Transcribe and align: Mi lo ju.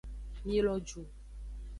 Mi 0.45 0.61
lo 0.67 0.73
ju. 0.79 1.03